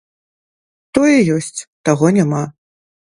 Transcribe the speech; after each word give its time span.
Тое 0.97 1.13
ёсць, 1.35 1.65
таго 1.91 2.05
няма. 2.21 2.43